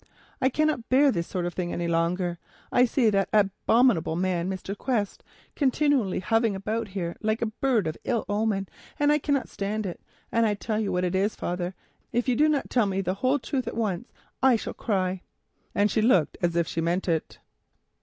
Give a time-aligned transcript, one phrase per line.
[0.41, 2.39] "I cannot bear this sort of thing any longer.
[2.71, 4.75] I see that abominable man, Mr.
[4.75, 5.23] Quest,
[5.55, 8.67] continually hovering about here like a bird of ill omen,
[8.99, 10.01] and I cannot bear it;
[10.31, 11.75] and I tell you what it is, father,
[12.11, 14.11] if you don't tell me the whole truth at once
[14.41, 15.21] I shall cry,"
[15.75, 17.37] and she looked as though she meant it.